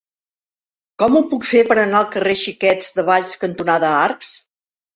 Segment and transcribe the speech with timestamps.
[1.03, 4.35] Com ho puc fer per anar al carrer Xiquets de Valls cantonada Arcs?